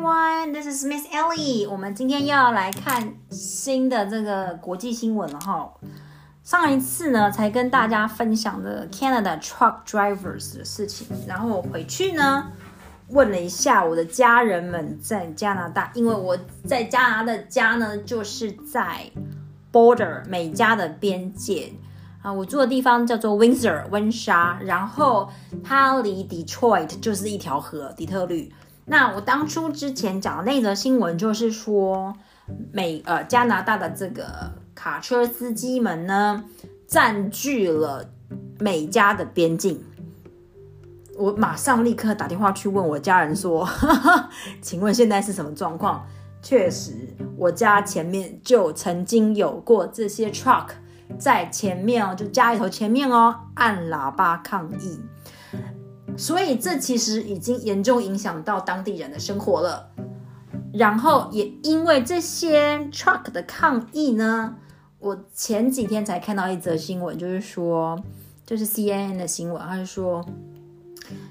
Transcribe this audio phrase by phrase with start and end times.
[0.00, 1.68] This is Miss Ellie。
[1.68, 5.70] 我们今天要来看新的这个国际新闻了哈。
[6.42, 12.50] 上一次呢，才跟大家分享的 Canada truck drivers 的事情，然后我回去呢，
[13.08, 19.10] 问了一下我的家人们在加拿大，因为我在加拿大的家呢，就是在
[19.70, 21.70] border 美加的边界
[22.22, 25.30] 啊，我住的地方叫做 Windsor 温莎，然后
[25.62, 28.50] 它离 Detroit 就是一条河，底特律。
[28.90, 32.12] 那我当初之前讲的那则新闻，就是说
[32.72, 36.42] 美呃加拿大的这个卡车司机们呢，
[36.88, 38.10] 占据了
[38.58, 39.80] 美加的边境。
[41.16, 43.68] 我马上立刻打电话去问我家人说
[44.60, 46.04] ：“请问现在是什么状况？”
[46.42, 50.66] 确实，我家前面就曾经有过这些 truck
[51.16, 54.98] 在前面哦，就家里头前面哦，按喇叭抗议。
[56.16, 59.90] 所以这其实已经严重影响到当地人的生活了。
[60.72, 64.56] 然后也因为这些 truck 的抗议呢，
[64.98, 68.00] 我前几天才看到一则新闻，就是说，
[68.46, 70.24] 就是 CNN 的新闻，他就说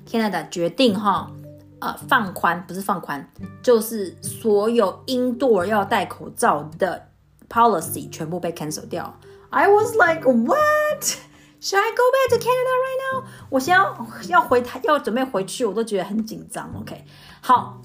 [0.05, 1.31] Canada 决定哈，
[1.79, 3.31] 呃，放宽不是放宽，
[3.63, 7.07] 就是所有 indoor 要戴口罩的
[7.47, 9.17] policy 全部被 cancel 掉。
[9.51, 11.28] I was like what?
[11.61, 13.23] Should I go back to Canada right now？
[13.49, 13.83] 我现在
[14.29, 16.71] 要回台，要准备回去，我都觉得很紧张。
[16.79, 17.03] OK，
[17.41, 17.81] 好，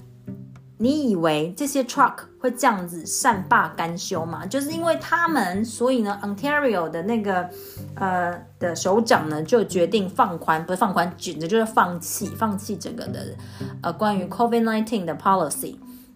[0.77, 4.45] 你以为这些 truck 会这样子善罢甘休吗？
[4.45, 7.49] 就是因为他们，所以呢，Ontario 的那个
[7.95, 13.35] 呃的首长呢就决定放宽，不是放宽，简直就是放弃，放弃整个的
[13.81, 15.75] 呃关于 COVID-19 的 policy。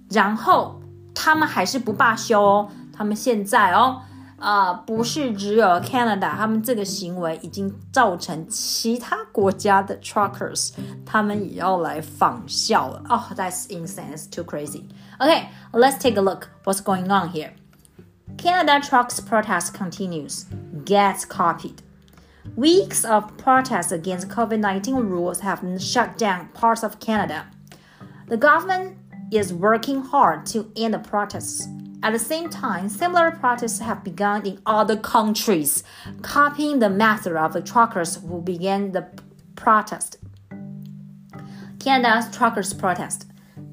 [0.09, 0.80] 然后
[1.13, 4.03] 他们还是不罢休哦，他们现在哦。
[4.39, 10.73] 啊，不是只有 Canada，他们这个行为已经造成其他国家的 truckers，
[11.07, 13.02] 他们也要来仿效了。
[13.08, 14.85] Oh, that's insane, it's too crazy.
[15.18, 17.52] Okay, let's take a look what's going on here.
[18.36, 20.45] Canada trucks protest continues,
[20.85, 21.77] gets copied.
[22.57, 27.46] Weeks of protests against COVID 19 rules have shut down parts of Canada.
[28.29, 28.96] The government
[29.33, 31.67] is working hard to end the protests
[32.02, 35.83] at the same time, similar protests have begun in other countries,
[36.21, 39.08] copying the method of the truckers who began the
[39.55, 40.17] protest.
[41.80, 43.26] Canada's truckers protest.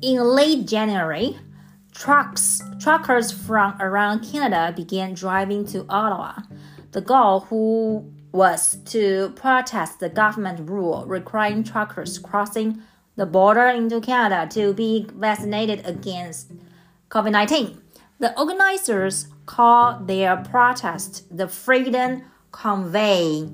[0.02, 1.38] In late January,
[1.92, 6.42] trucks truckers from around Canada began driving to Ottawa.
[6.92, 12.82] The goal who was to protest the government rule requiring truckers crossing
[13.14, 16.52] the border into Canada to be vaccinated against
[17.08, 17.85] COVID 19.
[18.18, 23.50] The organizers call their protest the Freedom Convoy.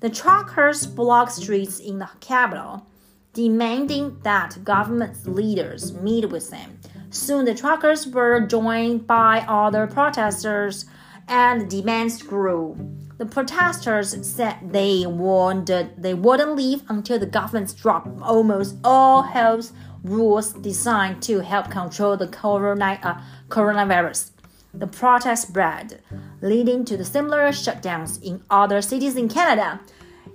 [0.00, 2.86] The truckers block streets in the capital,
[3.34, 6.78] demanding that government leaders meet with them.
[7.10, 10.86] Soon the truckers were joined by other protesters
[11.28, 12.74] and demands grew.
[13.18, 19.72] The protesters said they wanted they wouldn't leave until the government dropped almost all health
[20.05, 23.15] rules designed to help control the corona, uh,
[23.49, 24.31] coronavirus.
[24.73, 25.99] The protest spread,
[26.41, 29.81] leading to the similar shutdowns in other cities in Canada.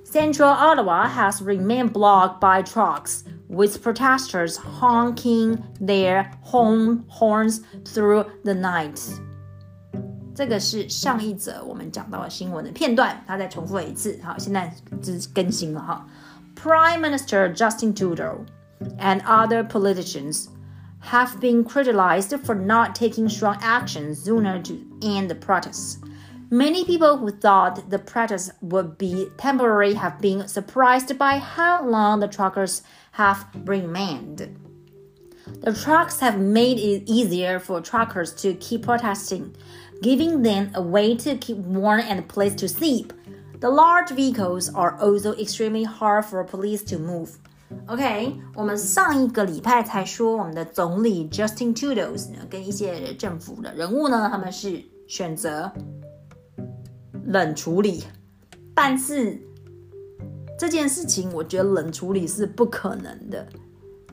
[0.04, 8.54] Central Ottawa has remained blocked by trucks, with protesters honking their horn horns through the
[8.54, 9.00] night.
[10.34, 14.20] 这个是上一则我们讲到的新闻的片段，他再重复了一次。
[14.22, 16.06] 好，现在就是更新了哈。
[16.54, 18.44] Prime Minister Justin Trudeau
[18.99, 20.49] and other politicians
[21.01, 25.97] have been criticized for not taking strong action sooner to end the protests.
[26.49, 32.19] Many people who thought the protests would be temporary have been surprised by how long
[32.19, 32.83] the truckers
[33.13, 34.57] have remained.
[35.61, 39.55] The trucks have made it easier for truckers to keep protesting,
[40.01, 43.13] giving them a way to keep warm and a place to sleep.
[43.59, 47.37] The large vehicles are also extremely hard for police to move.
[47.87, 52.15] OK，我们上一个礼拜才说，我们的总理 Justin Trudeau，
[52.49, 55.69] 跟一些政府的人物呢，他们是选择
[57.25, 58.03] 冷处理。
[58.73, 59.37] 但是
[60.57, 63.45] 这件事情，我觉得冷处理是不可能的，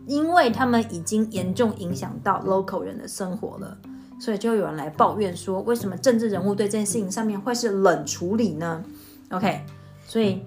[0.06, 3.78] 因为他们已经严重影响到 local 人的生活了。
[4.20, 8.82] 所以就有人来抱怨说，为什么政治人物对这件事情上面会是冷处理呢
[9.31, 9.61] ？OK，
[10.04, 10.43] 所以。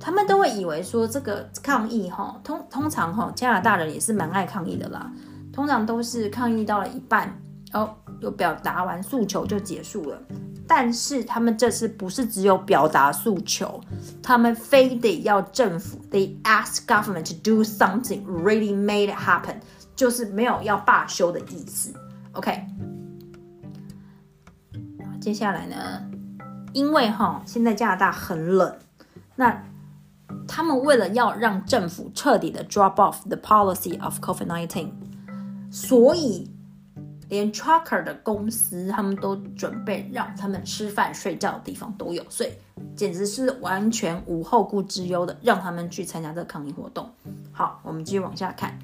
[0.00, 5.10] 他们都会以为说这个抗议哈，通通常哈，加拿大人也是蛮爱抗议的啦。
[5.52, 7.38] 通常都是抗议到了一半，
[7.72, 10.18] 哦，有表达完诉求就结束了。
[10.66, 13.78] 但是他们这次不是只有表达诉求，
[14.22, 19.56] 他们非得要政府，they ask government to do something really made it happen，
[19.94, 21.92] 就是没有要罢休的意思。
[22.32, 22.64] OK，
[25.20, 25.76] 接下来呢，
[26.72, 28.74] 因为哈现在加拿大很冷，
[29.41, 29.63] 那
[30.47, 34.89] 他们为了要让政府彻底的 drop off the policy of COVID-19，
[35.71, 36.49] 所以
[37.29, 42.51] 连 trucker 的公司他们都准备让他们吃饭睡觉的地方都有，所以
[42.95, 47.09] 简直是完全无后顾之忧的让他们去参加这个抗议活动。
[47.51, 48.77] 好，我们继续往下看。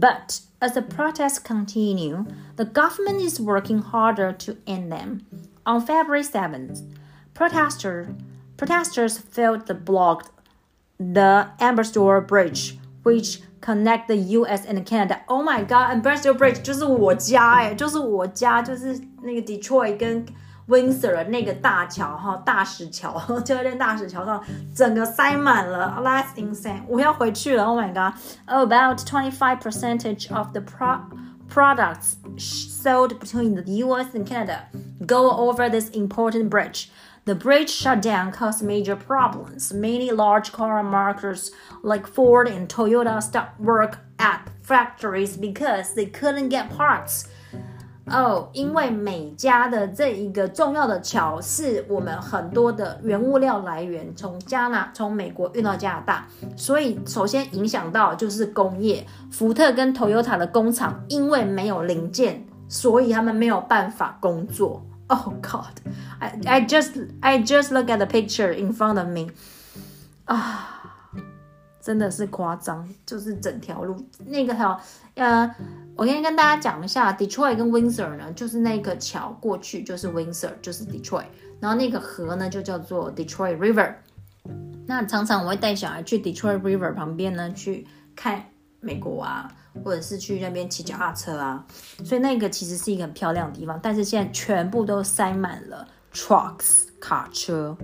[0.00, 2.24] But as the protests continue,
[2.56, 5.22] the government is working harder to end them.
[5.64, 6.82] On February 7th,
[7.34, 8.06] protesters
[8.58, 10.30] protesters failed to block
[10.98, 14.64] the Ambassador Bridge, which connect the U.S.
[14.66, 15.22] and Canada.
[15.26, 20.26] Oh my God, Ambassador Bridge 就是我家哎，就是我家，就是那个 Detroit 跟
[20.66, 24.42] Windsor 的那个大桥哈，大石桥，就在大石桥上，
[24.74, 25.94] 整个塞满了。
[26.02, 26.82] That's insane！
[26.88, 27.64] 我要回去了。
[27.64, 28.14] Oh my god!
[28.46, 31.00] About twenty-five percentage of the pro
[31.48, 34.14] products sold between the U.S.
[34.14, 34.68] and Canada
[35.06, 36.88] go over this important bridge.
[37.29, 39.71] The bridge shutdown caused major problems.
[39.71, 41.51] Many large car markers
[41.83, 47.25] like Ford and Toyota stopped work at factories because they couldn't get parts.
[48.07, 56.25] 哦，因为美加的这一个重要的桥是我们很多的原物料来源从加拿从美国运到加拿大，
[56.57, 64.83] 所以首先影响到就是工业，福特跟 Toyota 的工厂因为没有零件，所以他们没有办法工作。
[65.09, 65.81] Oh God,
[66.19, 69.31] I I just I just look at the picture in front of me，
[70.25, 70.75] 啊。
[71.81, 73.95] 真的是夸张，就是整条路
[74.25, 74.79] 那个条，
[75.15, 75.49] 呃，
[75.95, 81.25] 我先跟大家讲一下，Detroit 跟 Windsor 呢，就是那个桥过去就是 Windsor，就是 Detroit，
[81.61, 83.95] 然后那个河呢就叫做 Detroit River。
[84.85, 88.43] 那常常我会带小孩去 Detroit River 旁边呢去看
[88.81, 89.49] 美国啊，
[89.82, 91.64] 或者是去那边骑脚踏车啊，
[92.04, 97.76] 所以那个其实是一个很漂亮的地方，但是现在全部都塞满了 trucks 卡车。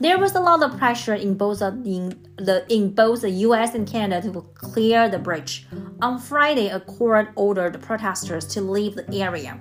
[0.00, 3.74] There was a lot of pressure in both in the in both the U.S.
[3.74, 5.66] and Canada to clear the bridge.
[6.00, 9.58] On Friday, a court ordered protesters to leave the area.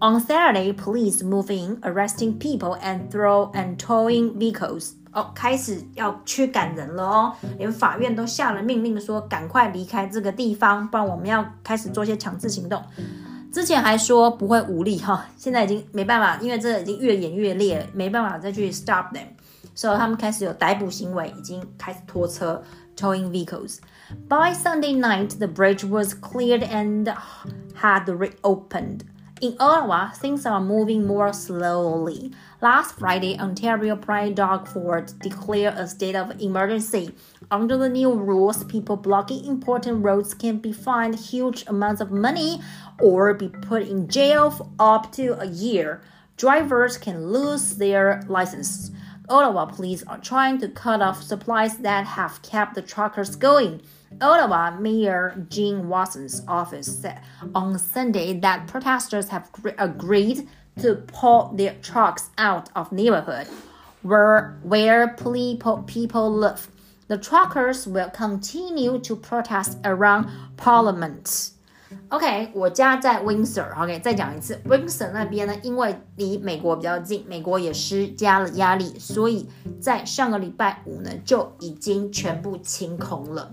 [0.00, 4.92] On Saturday, police moved in, arresting people and throw and towing vehicles.
[5.12, 12.82] 哦，开始要驱赶人了哦，连法院都下了命令说赶快离开这个地方，不然我们要开始做些强制行动。
[13.50, 19.28] 之前还说不会武力哈，现在已经没办法，因为这已经越演越烈，没办法再去 stop them。
[19.74, 22.62] 所以他们开始有逮捕行为，已经开始拖车
[22.94, 23.78] towing vehicles.
[24.28, 27.10] By Sunday night, the bridge was cleared and
[27.80, 29.00] had reopened.
[29.41, 32.31] In Ottawa, things are moving more slowly.
[32.61, 37.15] Last Friday, Ontario Pride Dog Ford declared a state of emergency.
[37.49, 42.61] Under the new rules, people blocking important roads can be fined huge amounts of money
[42.99, 46.03] or be put in jail for up to a year.
[46.37, 48.91] Drivers can lose their license.
[49.27, 53.81] Ottawa police are trying to cut off supplies that have kept the truckers going.
[54.19, 57.19] Ottawa Mayor Jim Watson's office said
[57.55, 60.47] on Sunday that protesters have agreed
[60.81, 63.47] to pull their trucks out of neighborhood
[64.03, 66.67] where where people live.
[67.07, 71.51] The truckers will continue to protest around Parliament.
[72.07, 73.67] OK，我家在 Windsor。
[73.77, 79.49] OK，再讲一次，Windsor 那边呢，因为离美国比较近，美国也施加了压力，所以
[79.81, 83.51] 在上个礼拜五呢就已经全部清空了。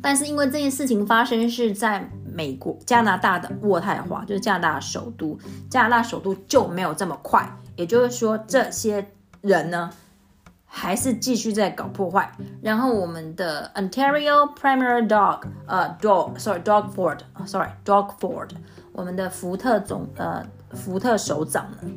[0.00, 5.38] 但是因为这件事情发生是在美国加拿大的渥太华，就是加拿大首都，
[5.70, 7.48] 加拿大首都就没有这么快。
[7.76, 9.06] 也就是说，这些
[9.40, 9.90] 人呢。
[10.74, 12.32] 还是继续在搞破坏。
[12.62, 18.48] 然后我们的 Ontario Premier Dog，呃，Dog，sorry，Dog Ford，sorry，Dog Ford，
[18.92, 21.90] 我们的福特总，呃，福特首长呢，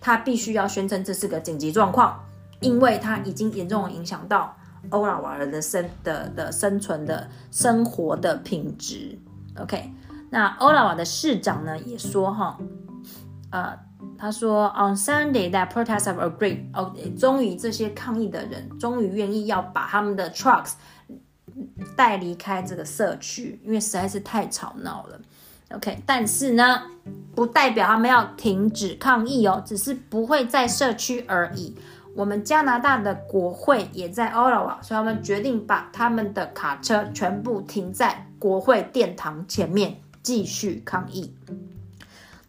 [0.00, 2.24] 他必须要宣称这是个紧急状况，
[2.60, 4.56] 因为他已经严重影响到
[4.90, 9.18] 欧拉瓦人的生的的生存的生活的品质。
[9.58, 9.92] OK，
[10.30, 12.58] 那欧拉瓦的市长呢也说哈，
[13.50, 13.78] 呃。
[14.18, 16.64] 他说，On Sunday, that protests have agreed.
[16.72, 20.72] 哦，终于这些抗议的人终于愿意要把他们的 trucks
[21.94, 25.20] 带离开这个社区，因为实在是太吵闹了。
[25.74, 26.82] OK，但是呢，
[27.34, 31.76] 不代表他们要停止抗议哦，只是不会在社区而已。
[32.15, 41.33] 我们加拿大的国会也在 Ottawa，所以他们决定把他们的卡车全部停在国会殿堂前面，继续抗议。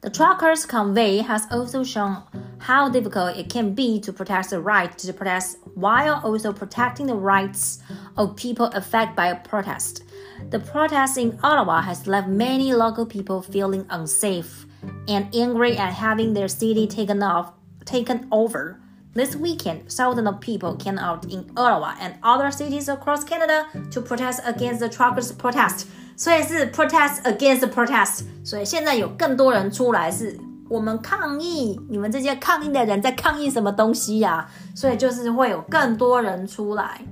[0.01, 2.23] The truckers' convey has also shown
[2.59, 7.15] how difficult it can be to protect the right to protest while also protecting the
[7.15, 7.79] rights
[8.17, 10.03] of people affected by a protest.
[10.51, 14.67] The protest in Ottawa has left many local people feeling unsafe
[15.07, 17.53] and angry at having their city taken off
[17.85, 18.81] taken over.
[19.17, 24.01] This weekend, thousands of people came out in Ottawa and other cities across Canada to
[24.01, 25.87] protest against the truckers' protest.
[26.17, 28.23] 所以是 protest against the protest。
[28.43, 30.39] 所以现在有更多人出来，是
[30.71, 34.51] 我们抗议，你们这些抗议的人在抗议什么东西呀、啊？
[34.75, 37.03] 所以就是会有更多人出来。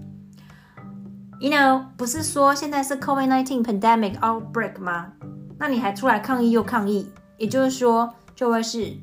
[1.38, 5.12] You know，不是说现在是 COVID-19 pandemic outbreak 吗？
[5.58, 8.94] 那你还出来抗议又抗议，也就是说就会是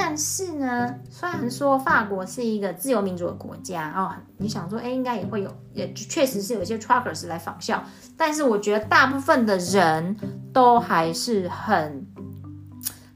[0.00, 7.82] 但是呢，虽然说法国是一个自由民主的国家哦，你想说，哎，应该也会有，也确实是有一些 truckers 来仿效，
[8.16, 10.16] 但是我觉得大部分的人
[10.52, 12.06] 都还是很。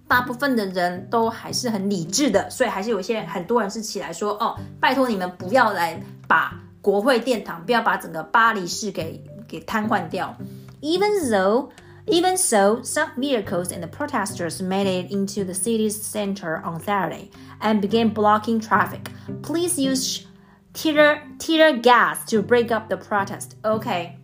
[0.08, 5.98] 大部分的人都还是很理智的，所以还是有一些很多人是起来说：“哦，拜托你们不要来
[6.28, 10.36] 把国会殿堂，不要把整个巴黎市给给瘫痪掉。”
[10.82, 11.70] Even though,
[12.07, 17.29] even so, some vehicles and the protesters made it into the city's center on Saturday
[17.59, 19.09] and began blocking traffic.
[19.41, 20.27] Police used
[20.73, 23.55] tear tear gas to break up the protest.
[23.63, 24.17] Okay.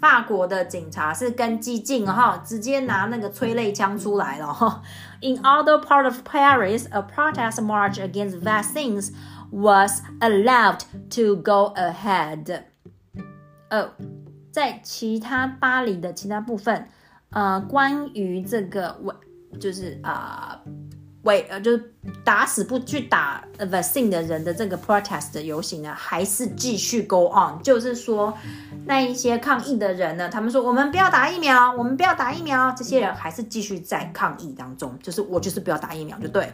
[0.00, 4.82] 法国的警察是更激进哈，直接拿那个催泪枪出来了哈。
[5.20, 9.12] In other part of Paris, a protest march against vaccines
[9.52, 12.64] was allowed to go ahead.
[13.70, 13.90] 哦，
[14.50, 16.88] 在其他巴黎的其他部分，
[17.31, 19.13] 呃，关于这个为
[19.59, 20.61] 就是啊。
[20.63, 20.71] 呃
[21.23, 21.93] 为呃，就是
[22.23, 27.61] 打死不去打 vaccine 的人的这个 protest 的游行呢，还是继续 go on。
[27.61, 28.33] 就是说，
[28.85, 34.97] 那一些抗议的人呢，他们说我们不要打疫苗，我们不要打疫苗，这些人还是继续在抗议当中。
[35.03, 36.53] 就是我就是不要打疫苗，就对。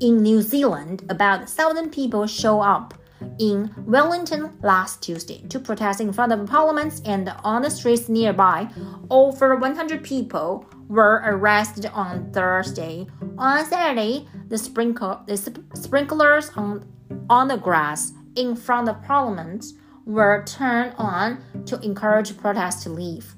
[0.00, 2.94] In New Zealand, about thousand people show up
[3.37, 8.67] in Wellington last Tuesday to protest in front of parliaments and on the streets nearby.
[9.09, 13.07] Over 100 people were arrested on Thursday.
[13.37, 15.37] On Saturday, the, sprinkle, the
[15.73, 16.85] sprinklers on,
[17.29, 19.65] on the grass in front of Parliament
[20.05, 23.35] were turned on to encourage protests to leave.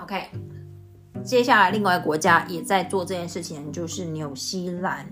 [0.00, 0.28] OK，
[1.22, 5.06] 接下来另外国家也在做这件事情，就是纽西兰。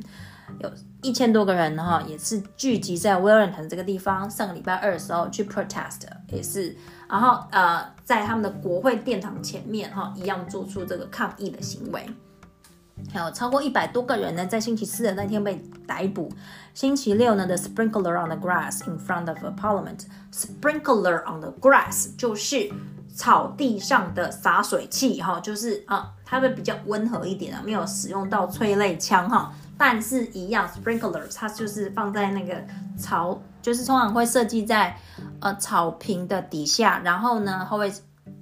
[0.60, 0.72] 有
[1.02, 4.30] 一千多个人哈，也是聚集在 Wellington 这个地方。
[4.30, 6.76] 上个礼拜二的时候去 protest，也是，
[7.10, 12.06] 然后呃，在他们的国会殿堂前面哈，一样做出这个抗议的行为。
[13.12, 16.32] 还有超过一百多个人呢，在星期四的那天被逮捕。
[16.76, 20.06] 星期六呢，the sprinkler on the grass in front of a parliament。
[20.32, 22.72] sprinkler on the grass 就是
[23.14, 29.54] 草地上的洒水器哈，就是啊，它会比较温和一点啊，没有使用到催泪枪哈。
[29.78, 32.64] 但是，一样，sprinklers 它就是放在那个
[32.98, 34.98] 草，就是通常会设计在
[35.40, 37.92] 呃草坪的底下，然后呢，会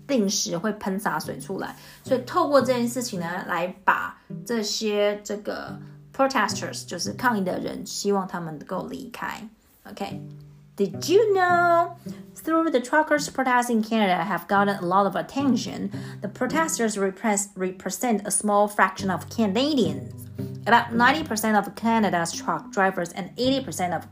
[0.07, 1.75] 定时会喷洒水出来。
[2.03, 5.77] 所以透过这件事情呢，来把这些这个
[6.15, 9.49] protesters 就是抗议的人，希望他们能够离开。
[9.89, 10.21] OK。
[10.77, 11.91] Did you know?
[12.40, 18.22] Through the truckers' protests in Canada have gotten a lot of attention, the protesters represent
[18.24, 20.12] a small fraction of Canadians.
[20.66, 24.06] About 90% of Canada's truck drivers and 80% of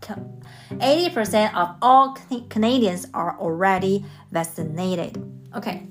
[0.79, 2.17] 80% of all
[2.49, 5.21] Canadians are already vaccinated.
[5.53, 5.89] OK，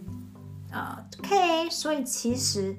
[0.72, 2.76] 啊、uh,，OK，所以其实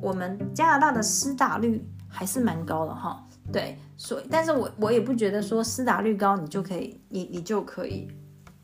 [0.00, 3.20] 我们加拿大的施打率还是蛮高的哈。
[3.52, 8.08] 对，所以，但是我我也不觉得说施打率高，你就可以，你你就可以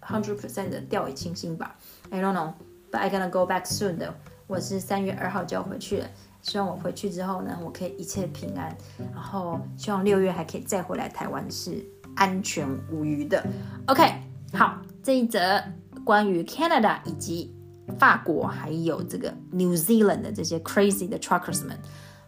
[0.04, 1.76] hundred percent 的掉以轻心吧。
[2.11, 2.52] I don't know,
[2.90, 4.14] but I gonna go back soon 的。
[4.47, 6.07] 我是三月二号就要回去了，
[6.42, 8.76] 希望我回去之后呢，我可以一切平安，
[9.14, 11.85] 然后希望六月还可以再回来台湾是
[12.16, 13.45] 安全无虞的。
[13.87, 14.12] OK，
[14.52, 15.62] 好，这一则
[16.04, 17.54] 关于 Canada 以及
[17.99, 21.78] 法国还有这个 New Zealand 的这些 crazy 的 truckers 们，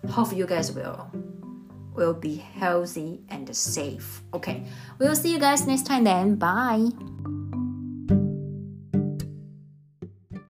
[0.09, 1.07] Hope you guys will.
[1.95, 4.23] will be healthy and safe.
[4.33, 4.63] Okay,
[4.99, 6.37] we'll see you guys next time then.
[6.37, 7.36] Bye.